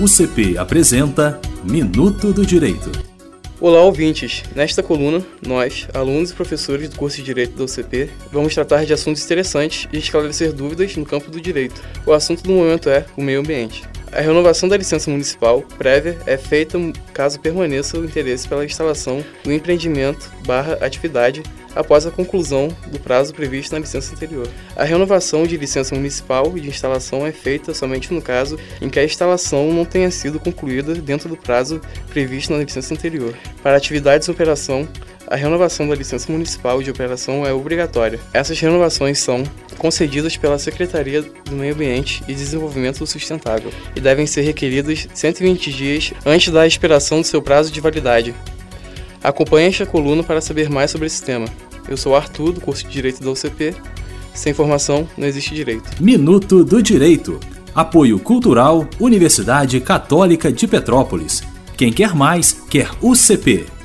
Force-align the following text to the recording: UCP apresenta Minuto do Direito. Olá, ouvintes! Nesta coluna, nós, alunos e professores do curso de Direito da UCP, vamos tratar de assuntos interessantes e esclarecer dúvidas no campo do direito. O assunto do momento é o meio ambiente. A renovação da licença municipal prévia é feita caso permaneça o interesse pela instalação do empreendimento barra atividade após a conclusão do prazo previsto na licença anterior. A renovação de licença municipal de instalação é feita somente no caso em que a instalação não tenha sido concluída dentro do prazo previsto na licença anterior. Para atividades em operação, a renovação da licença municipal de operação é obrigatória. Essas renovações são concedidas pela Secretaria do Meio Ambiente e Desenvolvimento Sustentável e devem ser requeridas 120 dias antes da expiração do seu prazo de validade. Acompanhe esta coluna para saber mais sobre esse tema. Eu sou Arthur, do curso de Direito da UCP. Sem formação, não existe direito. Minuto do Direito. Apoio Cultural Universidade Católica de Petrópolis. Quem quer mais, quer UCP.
UCP 0.00 0.56
apresenta 0.56 1.40
Minuto 1.64 2.32
do 2.32 2.46
Direito. 2.46 2.92
Olá, 3.60 3.82
ouvintes! 3.82 4.44
Nesta 4.54 4.80
coluna, 4.80 5.26
nós, 5.44 5.88
alunos 5.92 6.30
e 6.30 6.34
professores 6.34 6.88
do 6.88 6.96
curso 6.96 7.16
de 7.16 7.24
Direito 7.24 7.56
da 7.56 7.64
UCP, 7.64 8.08
vamos 8.30 8.54
tratar 8.54 8.84
de 8.84 8.92
assuntos 8.92 9.24
interessantes 9.24 9.88
e 9.92 9.98
esclarecer 9.98 10.52
dúvidas 10.52 10.94
no 10.94 11.04
campo 11.04 11.32
do 11.32 11.40
direito. 11.40 11.82
O 12.06 12.12
assunto 12.12 12.44
do 12.44 12.52
momento 12.52 12.88
é 12.88 13.06
o 13.16 13.22
meio 13.22 13.40
ambiente. 13.40 13.82
A 14.12 14.20
renovação 14.20 14.68
da 14.68 14.76
licença 14.76 15.10
municipal 15.10 15.62
prévia 15.76 16.16
é 16.26 16.36
feita 16.36 16.78
caso 17.12 17.40
permaneça 17.40 17.98
o 17.98 18.04
interesse 18.04 18.46
pela 18.46 18.64
instalação 18.64 19.24
do 19.42 19.52
empreendimento 19.52 20.30
barra 20.46 20.74
atividade 20.74 21.42
após 21.78 22.04
a 22.04 22.10
conclusão 22.10 22.68
do 22.88 22.98
prazo 22.98 23.32
previsto 23.32 23.72
na 23.72 23.78
licença 23.78 24.12
anterior. 24.12 24.48
A 24.74 24.82
renovação 24.82 25.46
de 25.46 25.56
licença 25.56 25.94
municipal 25.94 26.50
de 26.50 26.68
instalação 26.68 27.24
é 27.24 27.30
feita 27.30 27.72
somente 27.72 28.12
no 28.12 28.20
caso 28.20 28.58
em 28.82 28.90
que 28.90 28.98
a 28.98 29.04
instalação 29.04 29.72
não 29.72 29.84
tenha 29.84 30.10
sido 30.10 30.40
concluída 30.40 30.92
dentro 30.94 31.28
do 31.28 31.36
prazo 31.36 31.80
previsto 32.10 32.52
na 32.52 32.64
licença 32.64 32.92
anterior. 32.92 33.32
Para 33.62 33.76
atividades 33.76 34.26
em 34.26 34.32
operação, 34.32 34.88
a 35.28 35.36
renovação 35.36 35.86
da 35.86 35.94
licença 35.94 36.32
municipal 36.32 36.82
de 36.82 36.90
operação 36.90 37.46
é 37.46 37.52
obrigatória. 37.52 38.18
Essas 38.32 38.58
renovações 38.58 39.20
são 39.20 39.44
concedidas 39.76 40.36
pela 40.36 40.58
Secretaria 40.58 41.22
do 41.22 41.54
Meio 41.54 41.74
Ambiente 41.74 42.24
e 42.26 42.34
Desenvolvimento 42.34 43.06
Sustentável 43.06 43.70
e 43.94 44.00
devem 44.00 44.26
ser 44.26 44.40
requeridas 44.40 45.06
120 45.14 45.72
dias 45.72 46.12
antes 46.26 46.52
da 46.52 46.66
expiração 46.66 47.20
do 47.20 47.26
seu 47.26 47.40
prazo 47.40 47.70
de 47.70 47.80
validade. 47.80 48.34
Acompanhe 49.22 49.68
esta 49.68 49.84
coluna 49.84 50.22
para 50.22 50.40
saber 50.40 50.70
mais 50.70 50.90
sobre 50.90 51.06
esse 51.06 51.22
tema. 51.22 51.46
Eu 51.88 51.96
sou 51.96 52.14
Arthur, 52.14 52.52
do 52.52 52.60
curso 52.60 52.84
de 52.84 52.92
Direito 52.92 53.22
da 53.22 53.30
UCP. 53.30 53.74
Sem 54.34 54.52
formação, 54.52 55.08
não 55.16 55.26
existe 55.26 55.54
direito. 55.54 55.90
Minuto 56.00 56.64
do 56.64 56.82
Direito. 56.82 57.40
Apoio 57.74 58.18
Cultural 58.18 58.86
Universidade 59.00 59.80
Católica 59.80 60.52
de 60.52 60.66
Petrópolis. 60.66 61.42
Quem 61.76 61.92
quer 61.92 62.14
mais, 62.14 62.52
quer 62.68 62.90
UCP. 63.02 63.77